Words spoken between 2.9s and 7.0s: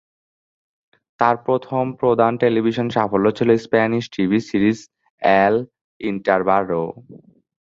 সাফল্য ছিল Spanish TV series 'এল ইন্টাররাডো'।